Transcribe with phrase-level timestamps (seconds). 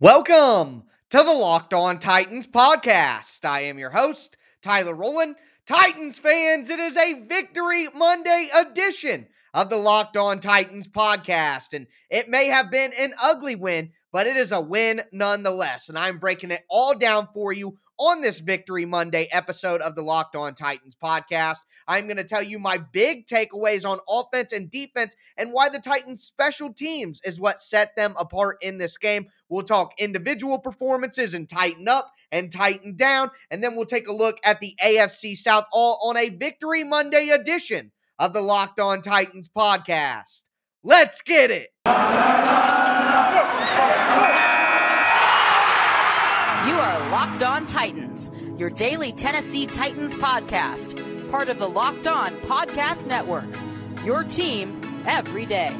[0.00, 3.44] Welcome to the Locked On Titans podcast.
[3.44, 5.36] I am your host, Tyler Rowland.
[5.66, 11.74] Titans fans, it is a Victory Monday edition of the Locked On Titans podcast.
[11.74, 15.88] And it may have been an ugly win, but it is a win nonetheless.
[15.88, 20.02] And I'm breaking it all down for you on this Victory Monday episode of the
[20.02, 21.58] Locked On Titans podcast.
[21.86, 25.78] I'm going to tell you my big takeaways on offense and defense and why the
[25.78, 29.26] Titans' special teams is what set them apart in this game.
[29.48, 33.30] We'll talk individual performances and tighten up and tighten down.
[33.50, 37.28] And then we'll take a look at the AFC South all on a Victory Monday
[37.28, 40.44] edition of the Locked On Titans podcast.
[40.82, 41.70] Let's get it.
[47.14, 48.28] Locked On Titans,
[48.58, 53.44] your daily Tennessee Titans podcast, part of the Locked On Podcast Network.
[54.04, 55.72] Your team every day.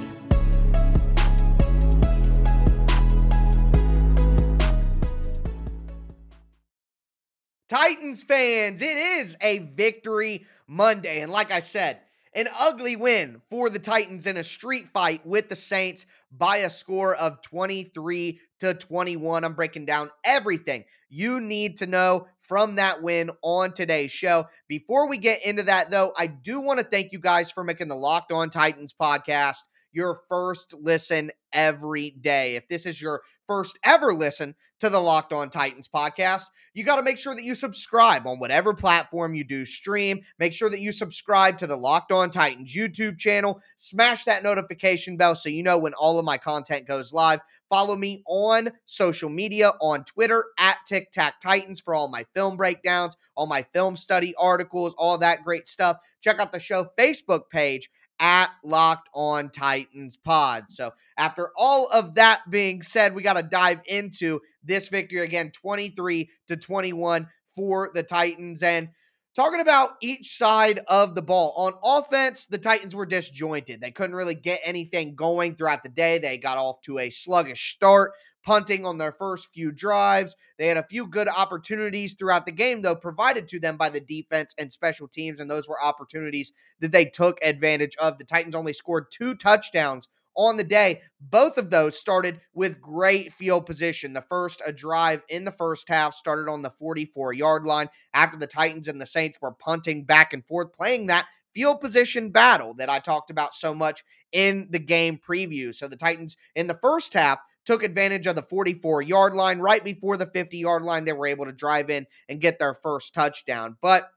[7.69, 11.21] Titans fans, it is a victory Monday.
[11.21, 11.99] And like I said,
[12.33, 16.71] an ugly win for the Titans in a street fight with the Saints by a
[16.71, 19.45] score of 23 to 21.
[19.45, 24.47] I'm breaking down everything you need to know from that win on today's show.
[24.69, 27.89] Before we get into that, though, I do want to thank you guys for making
[27.89, 29.63] the Locked On Titans podcast
[29.95, 32.57] your first listen every day.
[32.57, 36.97] If this is your first ever listen to the Locked On Titans podcast, you got
[36.97, 40.21] to make sure that you subscribe on whatever platform you do stream.
[40.39, 43.61] Make sure that you subscribe to the Locked On Titans YouTube channel.
[43.77, 47.41] Smash that notification bell so you know when all of my content goes live.
[47.71, 52.57] Follow me on social media on Twitter at Tic Tac Titans for all my film
[52.57, 55.97] breakdowns, all my film study articles, all that great stuff.
[56.21, 60.71] Check out the show Facebook page at Locked On Titans Pod.
[60.71, 65.51] So, after all of that being said, we got to dive into this victory again
[65.51, 68.63] 23 to 21 for the Titans.
[68.63, 68.89] And
[69.35, 71.53] talking about each side of the ball.
[71.57, 73.81] On offense, the Titans were disjointed.
[73.81, 76.19] They couldn't really get anything going throughout the day.
[76.19, 78.13] They got off to a sluggish start
[78.45, 80.37] punting on their first few drives.
[80.59, 84.01] They had a few good opportunities throughout the game, though, provided to them by the
[84.01, 88.19] defense and special teams, and those were opportunities that they took advantage of.
[88.19, 91.03] The Titans only scored two touchdowns on the day.
[91.21, 94.13] Both of those started with great field position.
[94.13, 98.39] The first, a drive in the first half, started on the 44 yard line after
[98.39, 102.75] the Titans and the Saints were punting back and forth, playing that field position battle
[102.75, 104.03] that I talked about so much
[104.33, 105.75] in the game preview.
[105.75, 109.59] So the Titans in the first half took advantage of the 44 yard line.
[109.59, 112.75] Right before the 50 yard line, they were able to drive in and get their
[112.75, 113.77] first touchdown.
[113.81, 114.09] But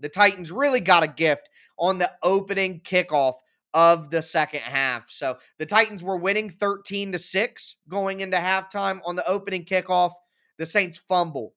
[0.00, 1.48] the Titans really got a gift
[1.78, 3.34] on the opening kickoff
[3.74, 5.10] of the second half.
[5.10, 10.12] So the Titans were winning 13 to 6 going into halftime on the opening kickoff.
[10.58, 11.54] The Saints fumble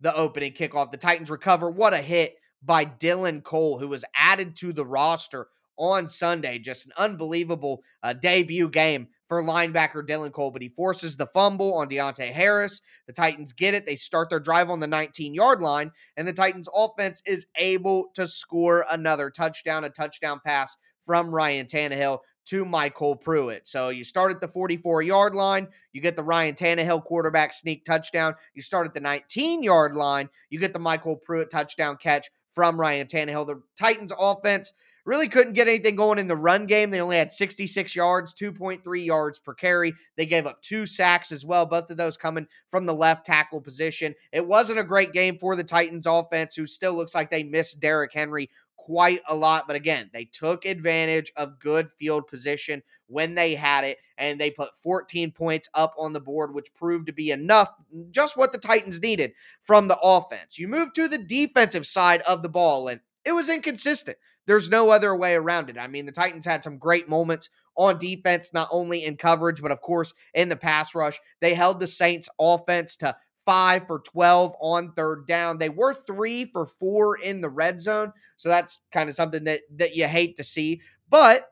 [0.00, 0.90] the opening kickoff.
[0.90, 1.70] The Titans recover.
[1.70, 6.58] What a hit by Dylan Cole, who was added to the roster on Sunday.
[6.58, 11.74] Just an unbelievable uh, debut game for linebacker Dylan Cole, but he forces the fumble
[11.74, 12.82] on Deonte Harris.
[13.06, 13.86] The Titans get it.
[13.86, 18.08] They start their drive on the 19 yard line, and the Titans offense is able
[18.14, 23.66] to score another touchdown, a touchdown pass from Ryan Tannehill to MyCole Pruitt.
[23.66, 27.84] So you start at the 44 yard line, you get the Ryan Tannehill quarterback sneak
[27.84, 28.34] touchdown.
[28.54, 32.80] You start at the 19 yard line, you get the MyCole Pruitt touchdown catch from
[32.80, 33.46] Ryan Tannehill.
[33.46, 34.72] The Titans offense
[35.04, 36.90] Really couldn't get anything going in the run game.
[36.90, 39.94] They only had 66 yards, 2.3 yards per carry.
[40.16, 43.60] They gave up two sacks as well, both of those coming from the left tackle
[43.60, 44.14] position.
[44.30, 47.80] It wasn't a great game for the Titans offense, who still looks like they missed
[47.80, 48.48] Derrick Henry
[48.84, 49.66] quite a lot.
[49.66, 54.50] But again, they took advantage of good field position when they had it, and they
[54.50, 58.52] put 14 points up on the board, which proved to be enough, mm, just what
[58.52, 60.58] the Titans needed from the offense.
[60.58, 64.16] You move to the defensive side of the ball, and it was inconsistent.
[64.46, 65.78] There's no other way around it.
[65.78, 69.70] I mean, the Titans had some great moments on defense, not only in coverage, but
[69.70, 71.20] of course in the pass rush.
[71.40, 75.58] They held the Saints offense to five for 12 on third down.
[75.58, 78.12] They were three for four in the red zone.
[78.36, 80.80] So that's kind of something that, that you hate to see.
[81.08, 81.48] But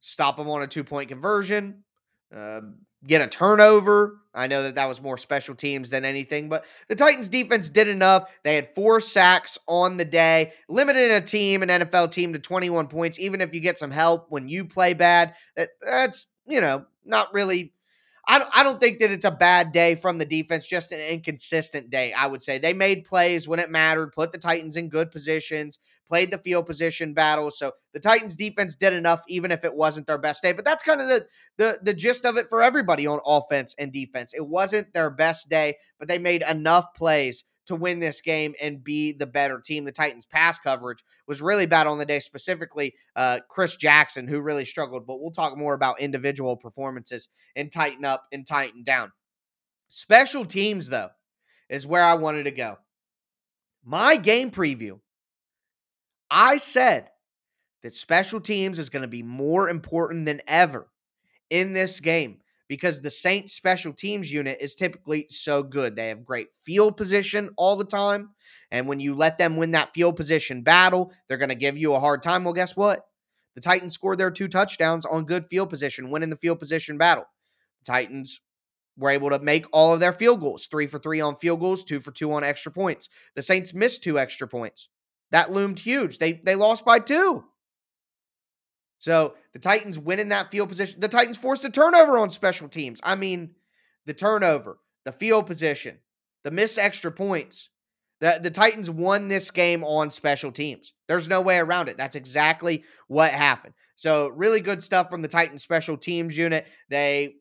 [0.00, 1.82] stop them on a two point conversion,
[2.34, 2.60] uh,
[3.06, 4.18] get a turnover.
[4.34, 7.88] I know that that was more special teams than anything, but the Titans defense did
[7.88, 8.32] enough.
[8.44, 12.86] They had four sacks on the day, limited a team, an NFL team, to 21
[12.88, 13.18] points.
[13.18, 17.32] Even if you get some help when you play bad, that, that's, you know, not
[17.32, 17.72] really.
[18.28, 21.00] I don't, I don't think that it's a bad day from the defense, just an
[21.00, 22.58] inconsistent day, I would say.
[22.58, 25.78] They made plays when it mattered, put the Titans in good positions,
[26.08, 27.50] played the field position battle.
[27.52, 30.52] So the Titans defense did enough, even if it wasn't their best day.
[30.52, 31.26] But that's kind of the
[31.56, 34.34] the the gist of it for everybody on offense and defense.
[34.34, 38.82] It wasn't their best day, but they made enough plays to win this game and
[38.82, 39.84] be the better team.
[39.84, 44.40] The Titans' pass coverage was really bad on the day, specifically uh, Chris Jackson, who
[44.40, 45.06] really struggled.
[45.06, 49.12] But we'll talk more about individual performances and tighten up and tighten down.
[49.88, 51.10] Special teams, though,
[51.68, 52.78] is where I wanted to go.
[53.84, 55.00] My game preview,
[56.30, 57.08] I said
[57.82, 60.88] that special teams is going to be more important than ever
[61.50, 65.94] in this game because the Saints special teams unit is typically so good.
[65.94, 68.30] They have great field position all the time.
[68.70, 71.94] And when you let them win that field position battle, they're going to give you
[71.94, 72.44] a hard time.
[72.44, 73.06] Well, guess what?
[73.54, 77.24] The Titans scored their two touchdowns on good field position, winning the field position battle.
[77.84, 78.40] The Titans
[78.98, 81.84] were able to make all of their field goals three for three on field goals,
[81.84, 83.08] two for two on extra points.
[83.34, 84.88] The Saints missed two extra points.
[85.30, 86.18] That loomed huge.
[86.18, 87.44] They, they lost by two.
[88.98, 91.00] So the Titans winning that field position.
[91.00, 93.00] The Titans forced a turnover on special teams.
[93.04, 93.54] I mean,
[94.06, 95.98] the turnover, the field position,
[96.44, 97.70] the missed extra points.
[98.20, 100.94] The, the Titans won this game on special teams.
[101.06, 101.98] There's no way around it.
[101.98, 103.74] That's exactly what happened.
[103.94, 106.66] So, really good stuff from the Titans special teams unit.
[106.88, 107.34] They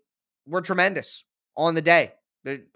[0.45, 1.23] were tremendous
[1.55, 2.11] on the day.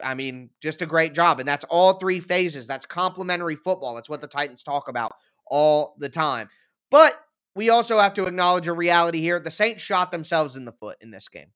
[0.03, 1.39] I mean, just a great job.
[1.39, 2.67] And that's all three phases.
[2.67, 3.95] That's complementary football.
[3.95, 5.13] That's what the Titans talk about
[5.45, 6.49] all the time.
[6.89, 7.21] But
[7.59, 9.38] we also have to acknowledge a reality here.
[9.38, 11.51] The Saints shot themselves in the foot in this game.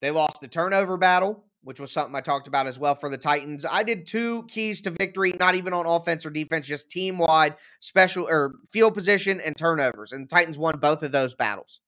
[0.00, 3.16] They lost the turnover battle, which was something I talked about as well for the
[3.16, 3.64] Titans.
[3.64, 7.54] I did two keys to victory, not even on offense or defense, just team wide,
[7.78, 10.10] special or field position and turnovers.
[10.10, 11.80] And the Titans won both of those battles.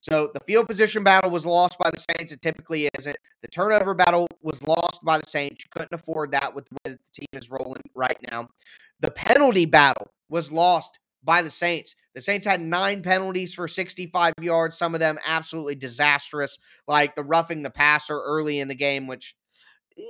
[0.00, 2.32] So the field position battle was lost by the Saints.
[2.32, 3.16] It typically isn't.
[3.40, 5.64] The turnover battle was lost by the Saints.
[5.64, 8.50] You couldn't afford that with the way the team is rolling right now.
[9.00, 11.94] The penalty battle was lost by the Saints.
[12.14, 17.22] The Saints had nine penalties for 65 yards, some of them absolutely disastrous, like the
[17.22, 19.36] roughing the passer early in the game, which
[19.98, 20.02] eh,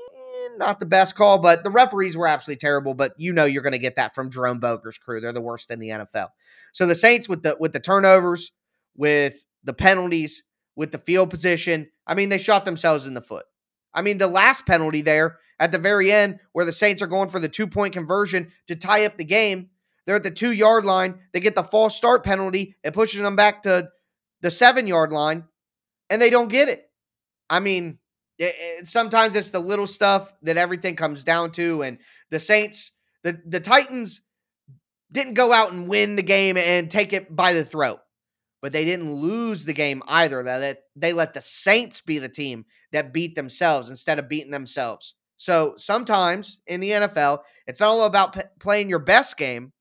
[0.57, 2.95] not the best call, but the referees were absolutely terrible.
[2.95, 5.21] But you know you're going to get that from Jerome Boger's crew.
[5.21, 6.29] They're the worst in the NFL.
[6.73, 8.53] So the Saints with the with the turnovers,
[8.97, 10.43] with the penalties,
[10.77, 13.45] with the field position, I mean, they shot themselves in the foot.
[13.93, 17.29] I mean, the last penalty there at the very end, where the Saints are going
[17.29, 19.71] for the two point conversion to tie up the game,
[20.09, 21.19] they're at the two yard line.
[21.35, 22.75] They get the false start penalty.
[22.83, 23.91] It pushes them back to
[24.41, 25.45] the seven yard line,
[26.09, 26.91] and they don't get it.
[27.51, 27.99] I mean,
[28.39, 31.83] it, it, sometimes it's the little stuff that everything comes down to.
[31.83, 31.99] And
[32.31, 34.23] the Saints, the, the Titans
[35.13, 38.01] didn't go out and win the game and take it by the throat,
[38.63, 40.43] but they didn't lose the game either.
[40.43, 45.17] That they let the Saints be the team that beat themselves instead of beating themselves.
[45.37, 49.75] So sometimes in the NFL, it's not all about p- playing your best game.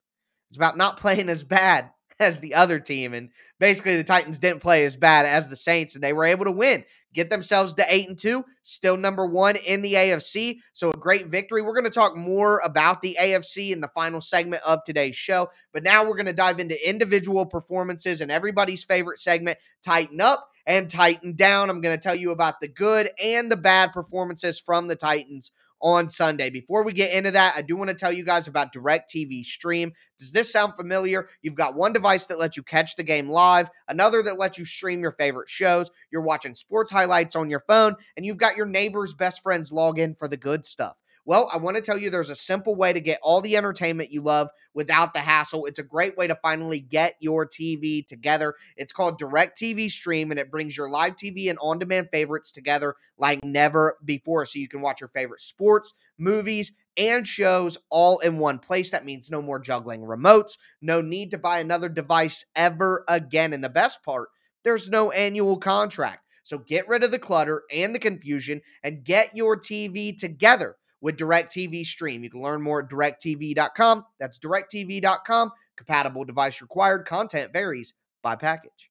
[0.49, 3.13] It's about not playing as bad as the other team.
[3.13, 3.29] And
[3.59, 6.51] basically, the Titans didn't play as bad as the Saints, and they were able to
[6.51, 6.83] win,
[7.13, 10.59] get themselves to eight and two, still number one in the AFC.
[10.73, 11.61] So a great victory.
[11.61, 15.49] We're going to talk more about the AFC in the final segment of today's show.
[15.73, 20.49] But now we're going to dive into individual performances and everybody's favorite segment, Tighten Up
[20.65, 21.69] and Tighten Down.
[21.69, 25.51] I'm going to tell you about the good and the bad performances from the Titans
[25.81, 26.49] on Sunday.
[26.49, 29.93] Before we get into that, I do want to tell you guys about DirecTV Stream.
[30.17, 31.29] Does this sound familiar?
[31.41, 34.65] You've got one device that lets you catch the game live, another that lets you
[34.65, 35.91] stream your favorite shows.
[36.11, 39.99] You're watching sports highlights on your phone, and you've got your neighbor's best friends log
[39.99, 40.97] in for the good stuff.
[41.27, 44.13] Well, I want to tell you there's a simple way to get all the entertainment
[44.13, 45.65] you love without the hassle.
[45.65, 48.55] It's a great way to finally get your TV together.
[48.77, 52.95] It's called DirecTV Stream, and it brings your live TV and on demand favorites together
[53.17, 54.45] like never before.
[54.45, 58.91] So you can watch your favorite sports, movies, and shows all in one place.
[58.91, 63.51] That means no more juggling remotes, no need to buy another device ever again.
[63.51, 64.29] And the best part,
[64.63, 66.21] there's no annual contract.
[66.43, 71.17] So get rid of the clutter and the confusion and get your TV together with
[71.17, 72.23] DirecTV Stream.
[72.23, 74.05] You can learn more at directv.com.
[74.19, 75.51] That's directv.com.
[75.75, 77.05] Compatible device required.
[77.05, 78.89] Content varies by package.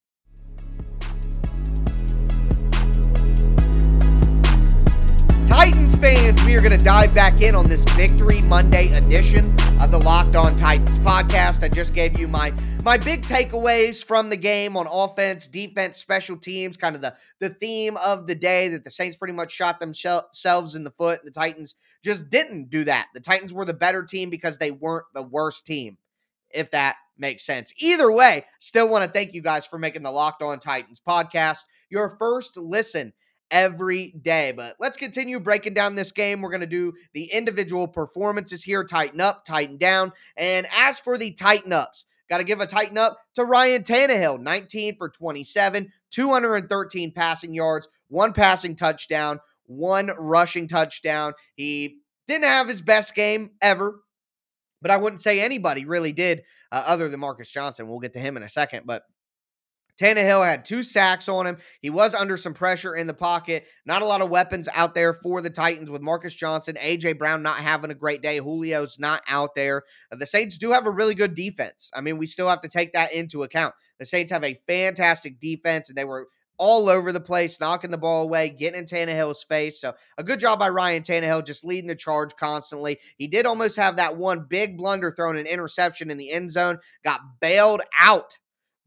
[5.46, 9.90] Titans fans, we are going to dive back in on this Victory Monday edition of
[9.90, 11.62] the Locked On Titans podcast.
[11.62, 12.52] I just gave you my
[12.84, 17.48] my big takeaways from the game on offense, defense, special teams, kind of the the
[17.48, 21.24] theme of the day that the Saints pretty much shot themselves in the foot.
[21.24, 23.08] The Titans just didn't do that.
[23.14, 25.98] The Titans were the better team because they weren't the worst team.
[26.50, 27.72] If that makes sense.
[27.78, 31.64] Either way, still want to thank you guys for making the Locked On Titans podcast
[31.90, 33.12] your first listen
[33.50, 34.52] every day.
[34.52, 36.40] But let's continue breaking down this game.
[36.40, 40.12] We're going to do the individual performances here tighten up, tighten down.
[40.36, 44.40] And as for the tighten ups, got to give a tighten up to Ryan Tannehill
[44.40, 51.34] 19 for 27, 213 passing yards, one passing touchdown, one rushing touchdown.
[51.54, 54.00] He didn't have his best game ever,
[54.82, 56.42] but I wouldn't say anybody really did
[56.72, 57.88] uh, other than Marcus Johnson.
[57.88, 58.84] We'll get to him in a second.
[58.86, 59.02] But
[60.00, 61.56] Tannehill had two sacks on him.
[61.80, 63.66] He was under some pressure in the pocket.
[63.86, 67.42] Not a lot of weapons out there for the Titans with Marcus Johnson, AJ Brown
[67.42, 68.38] not having a great day.
[68.38, 69.84] Julio's not out there.
[70.12, 71.90] Uh, the Saints do have a really good defense.
[71.94, 73.74] I mean, we still have to take that into account.
[73.98, 76.28] The Saints have a fantastic defense, and they were
[76.58, 79.80] all over the place, knocking the ball away, getting in Tannehill's face.
[79.80, 82.98] So a good job by Ryan Tannehill, just leading the charge constantly.
[83.18, 86.78] He did almost have that one big blunder thrown an interception in the end zone,
[87.04, 88.36] got bailed out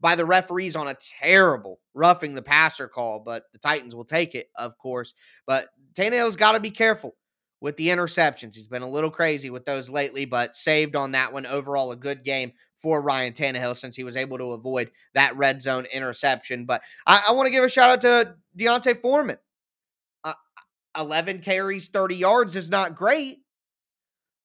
[0.00, 4.34] by the referees on a terrible roughing the passer call, but the Titans will take
[4.34, 5.14] it, of course.
[5.46, 7.16] But Tannehill's got to be careful
[7.60, 8.54] with the interceptions.
[8.54, 11.44] He's been a little crazy with those lately, but saved on that one.
[11.44, 15.60] Overall, a good game for Ryan Tannehill since he was able to avoid that red
[15.60, 16.64] zone interception.
[16.64, 19.38] But I, I want to give a shout out to D'Onta Foreman.
[20.24, 20.34] Uh,
[20.98, 23.38] 11 carries, 30 yards is not great,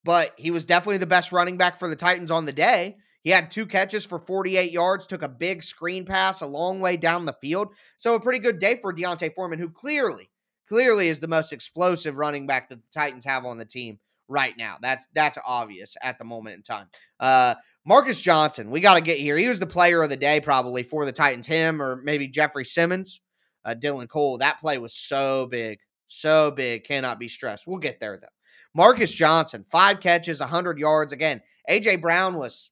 [0.03, 2.97] but he was definitely the best running back for the Titans on the day.
[3.23, 6.95] He had two catches for 48 yards, took a big screen pass a long way
[6.95, 7.69] down the field.
[7.97, 10.29] So a pretty good day for D'Onta Foreman, who clearly,
[10.67, 14.53] clearly is the most explosive running back that the Titans have on the team right
[14.57, 14.77] now.
[14.81, 16.87] That's that's obvious at the moment in time.
[17.19, 19.37] Uh, Marcus Johnson, we got to get here.
[19.37, 21.45] He was the player of the day probably for the Titans.
[21.45, 23.21] Him or maybe Jeffrey Simmons,
[23.63, 24.39] uh, Dylan Cole.
[24.39, 26.83] That play was so big, so big.
[26.83, 27.67] Cannot be stressed.
[27.67, 28.27] We'll get there though.
[28.73, 31.13] Marcus Johnson, five catches, 100 yards.
[31.13, 32.71] Again, AJ Brown was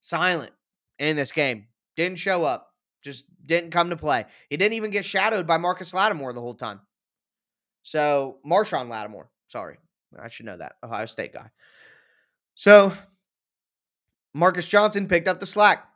[0.00, 0.52] silent
[0.98, 1.66] in this game.
[1.96, 2.70] Didn't show up.
[3.02, 4.24] Just didn't come to play.
[4.48, 6.80] He didn't even get shadowed by Marcus Lattimore the whole time.
[7.82, 9.76] So Marshon Lattimore, sorry,
[10.18, 11.50] I should know that Ohio State guy.
[12.54, 12.96] So
[14.34, 15.88] Marcus Johnson picked up the slack.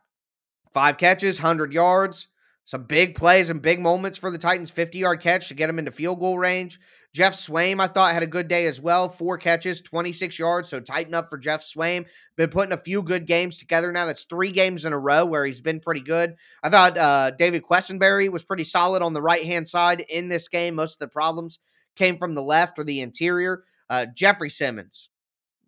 [0.71, 2.27] Five catches, hundred yards,
[2.65, 4.71] some big plays and big moments for the Titans.
[4.71, 6.79] Fifty yard catch to get him into field goal range.
[7.11, 9.09] Geoff Swaim, I thought, had a good day as well.
[9.09, 10.69] Four catches, 26 yards.
[10.69, 12.05] So tighten up for Geoff Swaim.
[12.37, 14.05] Been putting a few good games together now.
[14.05, 16.35] That's three games in a row where he's been pretty good.
[16.61, 20.47] I thought uh, David Quessenberry was pretty solid on the right hand side in this
[20.47, 20.75] game.
[20.75, 21.57] Most of the problems
[21.95, 23.63] came from the left or the interior.
[23.89, 25.09] Uh, Jeffrey Simmons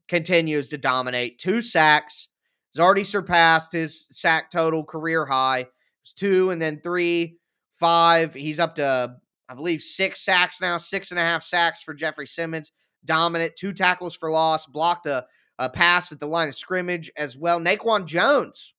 [0.07, 1.39] continues to dominate.
[1.39, 2.27] Two sacks.
[2.73, 5.67] He's already surpassed his sack total career high.
[6.01, 7.37] It's two and then three,
[7.71, 8.33] five.
[8.33, 9.15] He's up to
[9.49, 12.71] I believe six sacks now, six and a half sacks for Jeffrey Simmons.
[13.03, 15.25] Dominant, two tackles for loss, blocked a,
[15.59, 17.59] a pass at the line of scrimmage as well.
[17.59, 18.75] Naquon Jones,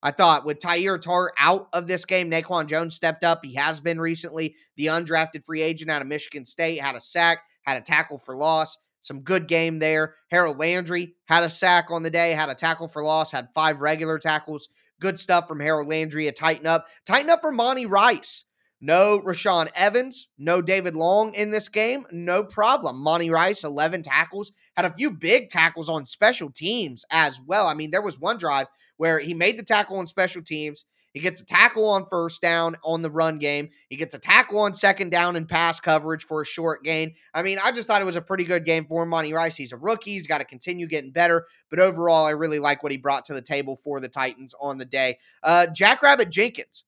[0.00, 3.44] I thought with Teair Tart out of this game, Naquon Jones stepped up.
[3.44, 7.42] He has been recently the undrafted free agent out of Michigan State, had a sack,
[7.62, 8.78] had a tackle for loss.
[9.00, 10.14] Some good game there.
[10.30, 13.80] Harold Landry had a sack on the day, had a tackle for loss, had five
[13.80, 14.68] regular tackles.
[15.00, 16.26] Good stuff from Harold Landry.
[16.26, 16.86] A tighten up.
[17.06, 18.44] Tighten up for Monty Rice.
[18.80, 23.00] No Rashaan Evans, no David Long in this game, no problem.
[23.00, 27.66] Monty Rice, 11 tackles, had a few big tackles on special teams as well.
[27.66, 30.84] I mean, there was one drive where he made the tackle on special teams.
[31.12, 33.70] He gets a tackle on first down on the run game.
[33.88, 37.14] He gets a tackle on second down and pass coverage for a short gain.
[37.34, 39.08] I mean, I just thought it was a pretty good game for him.
[39.08, 40.12] Monty Rice, he's a rookie.
[40.12, 41.46] He's got to continue getting better.
[41.70, 44.78] But overall, I really like what he brought to the table for the Titans on
[44.78, 45.18] the day.
[45.42, 46.84] Uh, Jackrabbit Jenkins,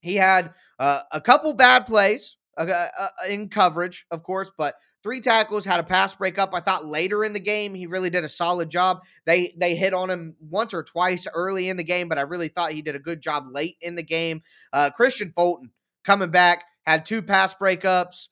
[0.00, 2.66] he had uh, a couple bad plays uh,
[2.98, 6.54] uh, in coverage, of course, but three tackles, had a pass breakup.
[6.54, 9.02] I thought later in the game he really did a solid job.
[9.26, 12.48] They they hit on him once or twice early in the game, but I really
[12.48, 14.42] thought he did a good job late in the game.
[14.72, 15.70] Uh, Kristian Fulton
[16.04, 18.28] coming back had two pass breakups,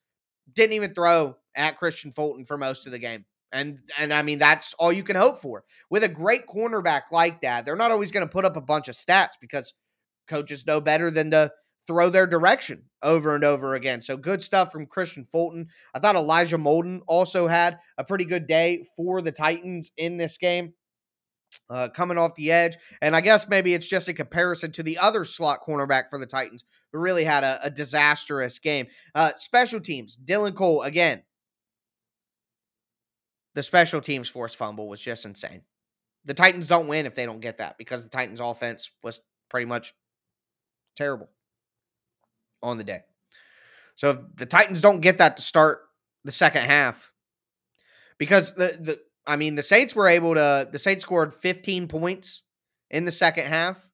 [0.53, 3.25] didn't even throw at Kristian Fulton for most of the game.
[3.53, 5.65] And and I mean that's all you can hope for.
[5.89, 8.89] With a great cornerback like that, they're not always going to put up a bunch
[8.89, 9.73] of stats because
[10.27, 11.53] coaches know better than to
[11.87, 14.01] throw their direction over and over again.
[14.01, 15.69] So good stuff from Kristian Fulton.
[15.95, 20.39] I thought Elijah Molden also had a pretty good day for the Titans in this
[20.39, 20.75] game.
[21.71, 22.77] Uh, coming off the edge.
[23.01, 26.27] And I guess maybe it's just a comparison to the other slot cornerback for the
[26.27, 28.89] Titans who really had a, a disastrous game.
[29.15, 31.23] Uh, special teams, Dylan Cole, again.
[33.55, 35.63] The special teams force fumble was just insane.
[36.25, 39.67] The Titans don't win if they don't get that because the Titans offense was pretty
[39.67, 39.95] much
[40.97, 41.29] terrible
[42.63, 43.01] on the day.
[43.95, 45.81] So if the Titans don't get that to start
[46.25, 47.13] the second half,
[48.19, 52.43] because the the I mean the Saints were able to the Saints scored 15 points
[52.91, 53.91] in the second half.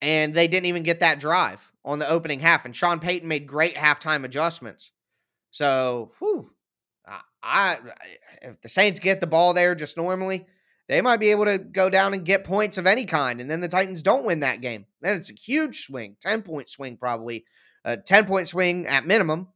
[0.00, 2.64] And they didn't even get that drive on the opening half.
[2.64, 4.90] And Sean Payton made great halftime adjustments.
[5.52, 6.50] So, whew,
[7.06, 7.78] I, I
[8.42, 10.46] if the Saints get the ball there just normally,
[10.88, 13.40] they might be able to go down and get points of any kind.
[13.40, 14.86] And then the Titans don't win that game.
[15.00, 17.44] Then it's a huge swing, 10 point swing, probably
[17.84, 19.48] a 10 point swing at minimum,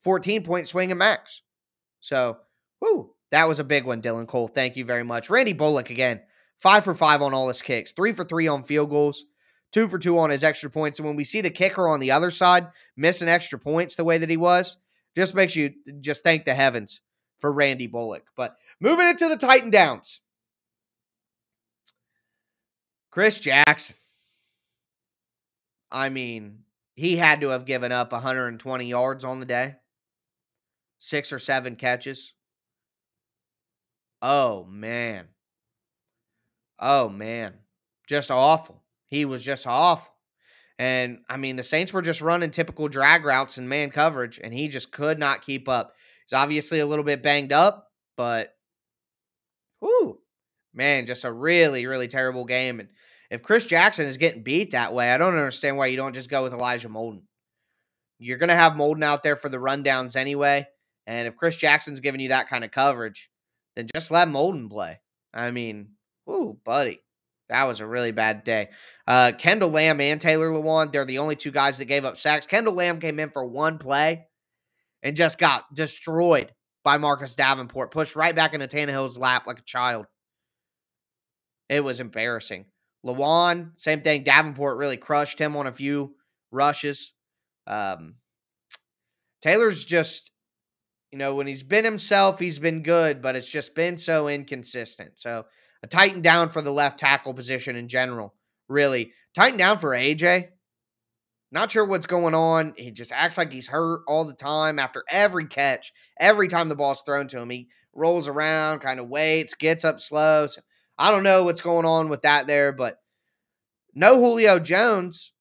[0.00, 1.42] 14 point swing at max.
[2.00, 2.38] So,
[2.80, 4.48] whoo, that was a big one, Dylan Cole.
[4.48, 5.30] Thank you very much.
[5.30, 6.20] Randy Bullock again,
[6.58, 9.24] five for five on all his kicks, three for three on field goals,
[9.72, 10.98] two for two on his extra points.
[10.98, 14.18] And when we see the kicker on the other side missing extra points the way
[14.18, 14.76] that he was,
[15.16, 17.00] just makes you just thank the heavens
[17.38, 18.24] for Randy Bullock.
[18.36, 20.20] But moving into the Titan Downs.
[23.16, 23.96] Chris Jackson.
[25.90, 26.64] I mean,
[26.96, 29.76] he had to have given up 120 yards on the day,
[30.98, 32.34] six or seven catches.
[34.20, 35.28] Oh, man.
[36.78, 37.54] Oh, man.
[38.06, 38.82] Just awful.
[39.06, 40.12] He was just awful.
[40.78, 44.52] And I mean, the Saints were just running typical drag routes and man coverage, and
[44.52, 45.94] he just could not keep up.
[46.26, 48.54] He's obviously a little bit banged up, but
[49.80, 50.18] whoo,
[50.74, 52.78] man, just a really, really terrible game.
[52.78, 52.90] And
[53.30, 56.30] if Chris Jackson is getting beat that way, I don't understand why you don't just
[56.30, 57.22] go with Elijah Molden.
[58.18, 60.66] You're going to have Molden out there for the rundowns anyway.
[61.06, 63.30] And if Chris Jackson's giving you that kind of coverage,
[63.74, 65.00] then just let Molden play.
[65.34, 65.90] I mean,
[66.28, 67.00] ooh, buddy.
[67.48, 68.70] That was a really bad day.
[69.06, 72.46] Uh, Kendall Lamb and Taylor Lewan, they're the only two guys that gave up sacks.
[72.46, 74.26] Kendall Lamb came in for one play
[75.02, 76.52] and just got destroyed
[76.82, 80.06] by Marcus Davenport, pushed right back into Tannehill's lap like a child.
[81.68, 82.66] It was embarrassing.
[83.06, 84.24] Lewan, same thing.
[84.24, 86.14] Davenport really crushed him on a few
[86.50, 87.12] rushes.
[87.66, 88.16] Um,
[89.40, 90.30] Taylor's just,
[91.12, 95.18] you know, when he's been himself, he's been good, but it's just been so inconsistent.
[95.18, 95.46] So
[95.82, 98.34] a tighten down for the left tackle position in general.
[98.68, 100.48] Really, tighten down for AJ.
[101.52, 102.74] Not sure what's going on.
[102.76, 105.92] He just acts like he's hurt all the time after every catch.
[106.18, 110.00] Every time the ball's thrown to him, he rolls around, kind of waits, gets up
[110.00, 110.48] slow.
[110.48, 110.60] So
[110.98, 112.98] I don't know what's going on with that there, but
[113.94, 115.32] no Julio Jones.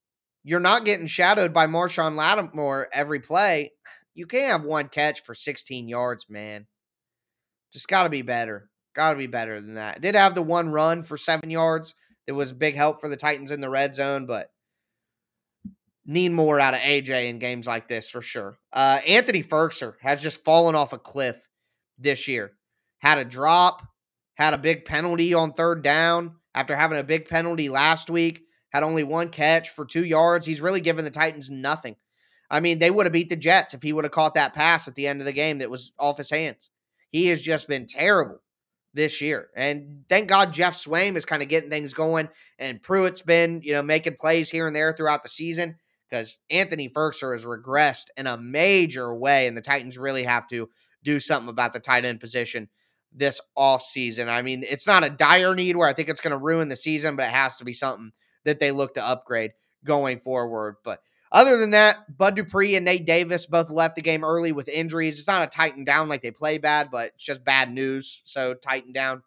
[0.44, 3.72] You're not getting shadowed by Marshon Lattimore every play.
[4.14, 6.68] You can't have one catch for 16 yards, man.
[7.74, 8.70] Just got to be better.
[8.96, 10.02] Got to be better than that.
[10.02, 11.96] Did have the one run for seven yards.
[12.28, 14.50] It was a big help for the Titans in the red zone, but
[16.06, 18.58] need more out of AJ in games like this for sure.
[18.72, 21.50] Uh, Anthony Firkser has just fallen off a cliff
[21.98, 22.54] this year.
[23.00, 23.82] Had a drop,
[24.36, 28.44] had a big penalty on third down after having a big penalty last week.
[28.70, 30.46] Had only one catch for two yards.
[30.46, 31.96] He's really given the Titans nothing.
[32.50, 34.88] I mean, they would have beat the Jets if he would have caught that pass
[34.88, 36.70] at the end of the game that was off his hands.
[37.10, 38.42] He has just been terrible
[38.94, 39.50] this year.
[39.56, 42.30] And thank God Geoff Swaim is kind of getting things going.
[42.60, 45.78] And Pruitt's been, you know, making plays here and there throughout the season
[46.10, 49.48] because Anthony Firkser has regressed in a major way.
[49.48, 50.70] And the Titans really have to
[51.04, 52.70] do something about the tight end position
[53.16, 54.28] this offseason.
[54.28, 56.76] I mean, it's not a dire need where I think it's going to ruin the
[56.76, 58.12] season, but it has to be something
[58.44, 59.52] that they look to upgrade
[59.84, 60.76] going forward.
[60.84, 61.02] But
[61.32, 65.18] other than that, Bud Dupree and Nate Davis both left the game early with injuries.
[65.18, 68.22] It's not a tighten down like they play bad, but it's just bad news.
[68.26, 69.24] So tighten down.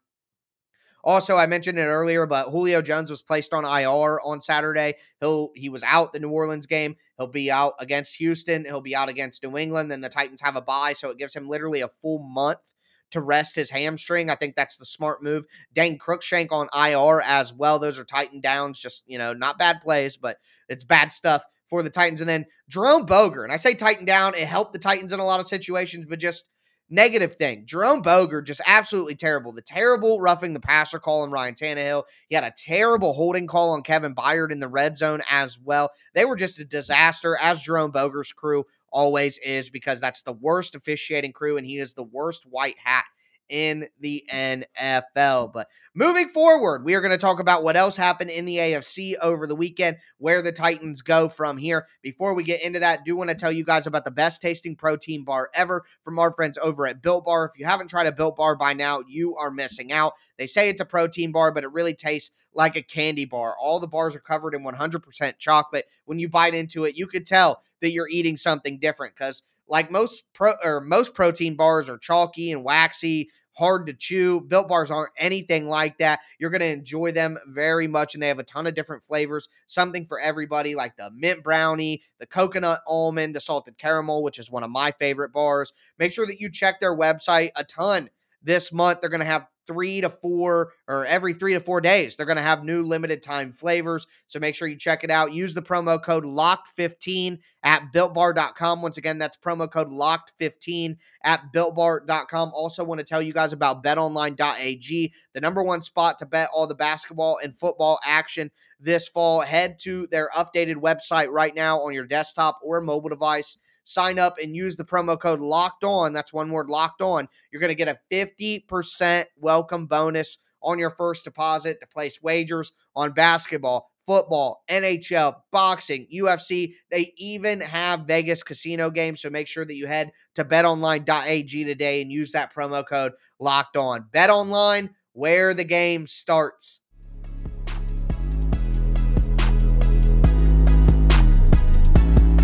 [1.05, 4.95] Also, I mentioned it earlier, but Julio Jones was placed on IR on Saturday.
[5.21, 6.97] He'll he was out the New Orleans game.
[7.17, 8.65] He'll be out against Houston.
[8.65, 9.91] He'll be out against New England.
[9.91, 12.75] Then the Titans have a bye, so it gives him literally a full month
[13.11, 14.31] to rest his hamstring.
[14.31, 15.47] I think that's the smart move.
[15.73, 17.79] Dane Cruikshank on IR as well.
[17.79, 18.81] Those are Titan downs.
[18.81, 22.21] Just you know, not bad plays, but it's bad stuff for the Titans.
[22.21, 25.25] And then Jerome Boger, and I say Titan down, it helped the Titans in a
[25.25, 26.47] lot of situations, but just
[26.91, 27.65] negative thing.
[27.67, 29.53] Jerome Boger, just absolutely terrible.
[29.53, 32.05] The terrible roughing the passer call on Ryan Tannehill.
[32.29, 35.91] He had a terrible holding call on Kevin Byard in the red zone as well.
[36.15, 40.75] They were just a disaster, as Jerome Boger's crew always is, because that's the worst
[40.75, 43.05] officiating crew, and he is the worst white hat
[43.49, 45.53] in the NFL.
[45.53, 49.15] But moving forward, we are going to talk about what else happened in the AFC
[49.21, 51.87] over the weekend, where the Titans go from here.
[52.03, 54.43] Before we get into that, I do want to tell you guys about the best
[54.43, 57.47] tasting protein bar ever from our friends over at Built Bar.
[57.47, 60.13] If you haven't tried a Built Bar by now, you are missing out.
[60.37, 63.57] They say it's a protein bar, but it really tastes like a candy bar.
[63.59, 65.87] All the bars are covered in 100% chocolate.
[66.05, 69.91] When you bite into it, you could tell that you're eating something different because like
[69.91, 74.41] most pro or most protein bars are chalky and waxy, hard to chew.
[74.41, 76.21] Built bars aren't anything like that.
[76.39, 79.49] You're going to enjoy them very much, and they have a ton of different flavors.
[79.67, 84.51] Something for everybody, like the mint brownie, the coconut almond, the salted caramel, which is
[84.51, 85.73] one of my favorite bars.
[85.99, 88.11] Make sure that you check their website a ton
[88.43, 89.01] this month.
[89.01, 92.17] They're going to have three to four or every three to four days.
[92.17, 94.07] They're going to have new limited time flavors.
[94.27, 95.33] So make sure you check it out.
[95.33, 98.83] Use the promo code LOCKED15 at builtbar.com.
[98.83, 102.51] Once again, that's promo code LOCKED15 at builtbar.com.
[102.55, 106.67] Also, want to tell you guys about betonline.ag, the number one spot to bet all
[106.67, 108.51] the basketball and football action
[108.81, 109.43] this fall.
[109.43, 114.37] Head to their updated website right now on your desktop or mobile device sign up
[114.43, 116.13] and use the promo code locked on.
[116.13, 117.29] That's one word locked on.
[117.51, 122.73] You're going to get a 50% welcome bonus on your first deposit to place wagers
[122.95, 126.75] on basketball, football, NHL, boxing, UFC.
[126.91, 129.23] They even have Vegas casino games.
[129.23, 133.77] So make sure that you head to betonline.ag today and use that promo code locked
[133.77, 134.07] on.
[134.13, 136.81] Bet online where the game starts.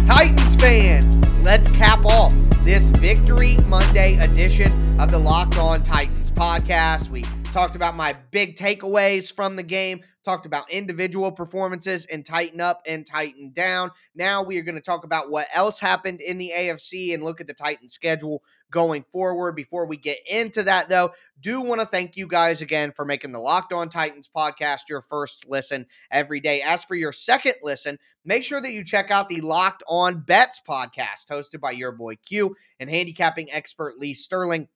[0.07, 7.11] Titans fans, let's cap off this Victory Monday edition of the Locked On Titans podcast.
[7.11, 12.63] We talked about my big takeaways from the game, talked about individual performances and tighten
[12.63, 13.91] up and tighten down.
[14.15, 17.43] Now we are going to talk about what else happened in the AFC and look
[17.43, 19.55] at the Titans schedule going forward.
[19.55, 23.33] Before we get into that, though, do want to thank you guys again for making
[23.33, 26.63] the Locked On Titans podcast your first listen every day.
[26.63, 30.61] As for your second listen, make sure that you check out the Locked On Bets
[30.69, 34.69] podcast hosted by your boy Q and handicapping expert Lee Sterling.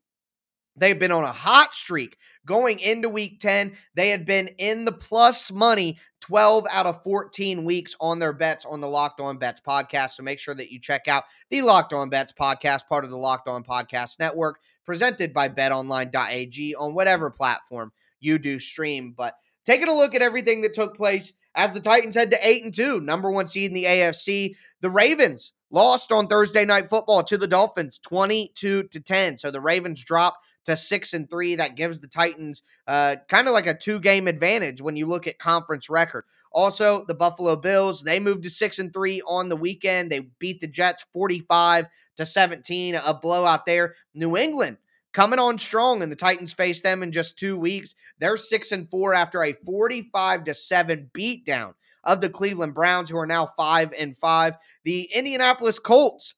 [0.79, 3.73] They've been on a hot streak going into week 10.
[3.95, 8.65] They had been in the plus money 12 out of 14 weeks on their bets
[8.65, 10.11] on the Locked On Bets podcast.
[10.11, 13.19] So make sure that you check out the Locked On Bets podcast, part of the
[13.19, 19.15] Locked On Podcast Network, presented by betonline.ag on whatever platform you do stream.
[19.17, 19.35] But
[19.65, 22.75] taking a look at everything that took place as the Titans head to 8 and
[22.75, 27.37] 2, number 1 seed in the AFC, the Ravens lost on Thursday night football to
[27.37, 29.38] the Dolphins 22 to 10.
[29.38, 31.57] So the Ravens drop to six and three.
[31.57, 35.27] That gives the Titans uh, kind of like a two game advantage when you look
[35.27, 36.25] at conference record.
[36.53, 40.12] Also, the Buffalo Bills, they moved to six and three on the weekend.
[40.12, 43.97] They beat the Jets 45 to 17, a blowout there.
[44.14, 44.77] New England
[45.18, 47.96] coming on strong, and the Titans face them in just two weeks.
[48.20, 51.72] They're six and four after a 45 to 7 beatdown
[52.04, 54.57] of the Cleveland Browns, who are now five and five.
[54.85, 56.37] The Indianapolis Colts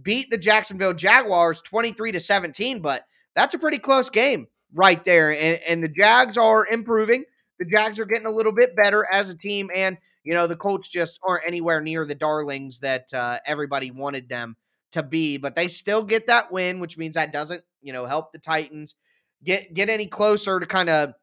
[0.00, 5.32] beat the Jacksonville Jaguars 23 to 17, but that's a pretty close game right there.
[5.32, 7.24] And, and the Jags are improving.
[7.58, 9.70] The Jags are getting a little bit better as a team.
[9.74, 14.28] And, you know, the Colts just aren't anywhere near the darlings that uh, everybody wanted
[14.28, 14.54] them
[14.92, 15.36] to be.
[15.36, 18.94] But they still get that win, which means that doesn't, you know, help the Titans
[19.42, 21.14] get get any closer to kind of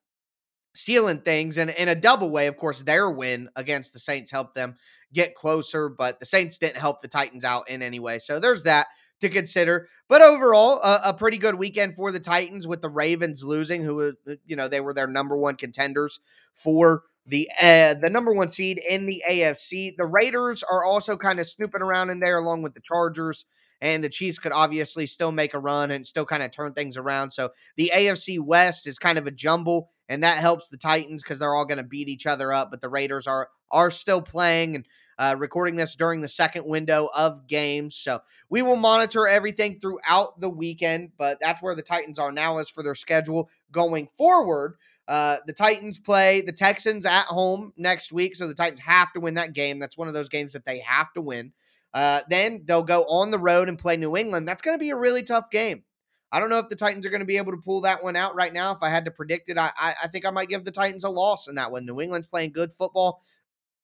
[0.74, 1.58] sealing things.
[1.58, 4.76] And in a double way, of course, their win against the Saints helped them
[5.14, 8.20] get closer, but the Saints didn't help the Titans out in any way.
[8.20, 8.88] So there's that
[9.20, 9.88] to consider.
[10.08, 14.10] But overall, a, a, pretty good weekend for the Titans with the Ravens losing, who
[14.10, 16.20] uh, you know they were their number one contenders
[16.54, 19.96] for the uh, the number one seed in the AFC.
[19.98, 23.46] The Raiders are also kind of snooping around in there, along with the Chargers.
[23.82, 26.98] And the Chiefs could obviously still make a run and still kind of turn things
[26.98, 27.32] around.
[27.32, 31.40] So the AFC West is kind of a jumble, and that helps the Titans because
[31.40, 32.72] they're all going to beat each other up.
[32.72, 34.86] But the Raiders are are still playing, and
[35.20, 37.96] uh, recording this during the second window of games.
[37.96, 42.58] So we will monitor everything throughout the weekend, but that's where the Titans are now
[42.58, 44.78] as for their schedule going forward.
[45.08, 49.20] Uh, the Titans play the Texans at home next week, so the Titans have to
[49.20, 49.80] win that game.
[49.80, 51.54] That's one of those games that they have to win.
[51.98, 54.48] Uh, then they'll go on the road and play New England.
[54.48, 55.84] That's going to be a really tough game.
[56.32, 58.16] I don't know if the Titans are going to be able to pull that one
[58.16, 58.74] out right now.
[58.74, 61.06] If I had to predict it, I, I, I think I might give the Titans
[61.06, 61.86] a loss in that one.
[61.86, 63.22] New England's playing good football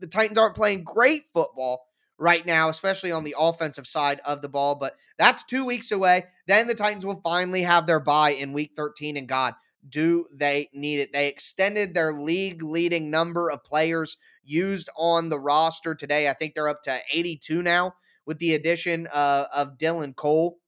[0.03, 4.49] the Titans aren't playing great football right now, especially on the offensive side of the
[4.49, 4.75] ball.
[4.75, 6.25] But that's two weeks away.
[6.45, 9.15] Then the Titans will finally have their bye in week 13.
[9.15, 9.53] And God,
[9.87, 11.13] do they need it?
[11.13, 16.27] They extended their league leading number of players used on the roster today.
[16.27, 20.59] I think they're up to 82 now with the addition uh, of Dylan Cole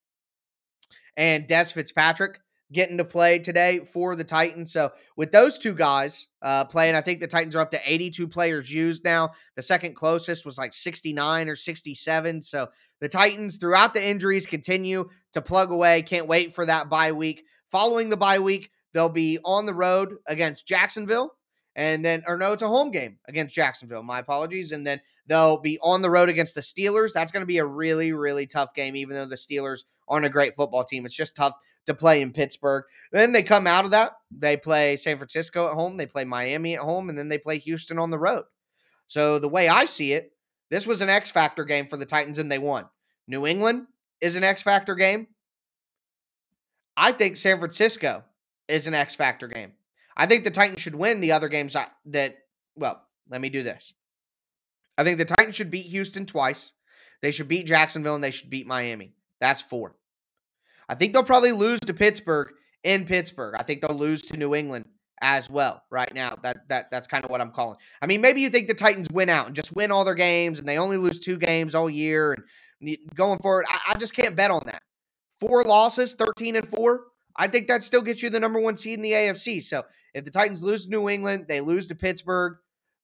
[1.18, 2.40] and Dez Fitzpatrick
[2.72, 4.74] getting to play today for the Titans.
[4.74, 8.28] So with those two guys uh, playing, I think the Titans are up to 82
[8.28, 9.32] players used now.
[9.56, 12.42] The second closest was like 69 or 67.
[12.42, 12.70] So
[13.02, 16.02] the Titans, throughout the injuries, continue to plug away.
[16.02, 17.44] Can't wait for that bye week.
[17.72, 21.36] Following the bye week, they'll be on the road against Jacksonville.
[21.76, 24.04] And then, or no, it's a home game against Jacksonville.
[24.04, 24.72] My apologies.
[24.72, 27.12] And then they'll be on the road against the Steelers.
[27.12, 30.30] That's going to be a really, really tough game, even though the Steelers aren't a
[30.30, 31.06] great football team.
[31.06, 31.54] It's just tough
[31.86, 32.86] to play in Pittsburgh.
[33.12, 34.14] Then they come out of that.
[34.32, 37.58] They play San Francisco at home, they play Miami at home, and then they play
[37.60, 38.46] Houston on the road.
[39.08, 40.32] So the way I see it,
[40.70, 42.86] this was an X factor game for the Titans and they won.
[43.28, 43.88] New England
[44.20, 45.28] is an X factor game.
[46.98, 48.24] I think San Francisco
[48.68, 49.74] is an X factor game.
[50.18, 51.76] I think the Titans should win the other games
[52.06, 52.38] that,
[52.76, 53.94] well, let me do this.
[54.98, 56.72] I think the Titans should beat Houston twice.
[57.22, 59.14] They should beat Jacksonville and they should beat Miami.
[59.40, 59.96] That's four.
[60.88, 62.50] I think they'll probably lose to Pittsburgh
[62.84, 63.56] in Pittsburgh.
[63.58, 64.86] I think they'll lose to New England
[65.22, 66.38] as well right now.
[66.44, 67.78] That that that's kind of what I'm calling.
[68.02, 70.60] I mean, maybe you think the Titans win out and just win all their games
[70.60, 72.34] and they only lose two games all year
[72.80, 73.66] and going forward.
[73.68, 74.82] I, I just can't bet on that.
[75.40, 77.02] Four losses, 13 and 4.
[77.36, 79.62] I think that still gets you the number one seed in the AFC.
[79.62, 82.58] So if the Titans lose to New England, they lose to Pittsburgh,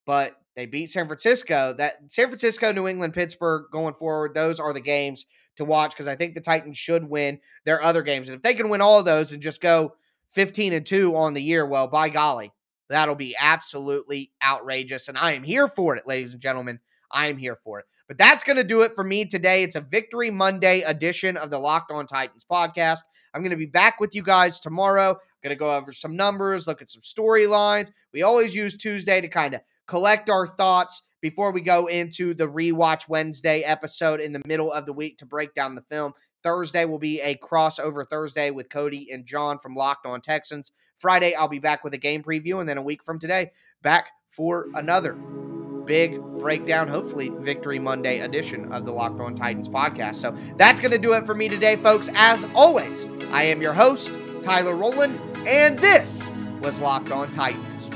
[0.06, 1.74] but they beat San Francisco.
[1.76, 6.06] That San Francisco, New England, Pittsburgh going forward, those are the games to watch because
[6.06, 8.28] I think the Titans should win their other games.
[8.28, 9.94] And if they can win all of those and just go
[10.30, 12.52] 15 and 2 on the year, well, by golly,
[12.88, 15.08] that'll be absolutely outrageous.
[15.08, 16.80] And I am here for it, ladies and gentlemen.
[17.10, 17.86] I am here for it.
[18.08, 19.62] But that's going to do it for me today.
[19.62, 23.00] It's a Victory Monday edition of the Locked On Titans podcast.
[23.34, 25.18] I'm going to be back with you guys tomorrow.
[25.42, 27.90] Going to go over some numbers, look at some storylines.
[28.12, 32.48] We always use Tuesday to kind of collect our thoughts before we go into the
[32.48, 36.12] rewatch Wednesday episode in the middle of the week to break down the film.
[36.42, 40.72] Thursday will be a crossover Thursday with Cody and John from Locked On Texans.
[40.98, 44.10] Friday, I'll be back with a game preview, and then a week from today, back
[44.26, 45.16] for another
[45.84, 50.16] big breakdown, hopefully Victory Monday edition of the Locked On Titans podcast.
[50.16, 52.08] So that's going to do it for me today, folks.
[52.14, 57.90] As always, I am your host, Tyler Rowland, and this was Locked On Titans.